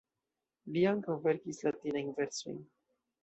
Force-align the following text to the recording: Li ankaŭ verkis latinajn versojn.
Li 0.77 0.85
ankaŭ 0.91 1.17
verkis 1.27 1.59
latinajn 1.67 2.09
versojn. 2.21 2.57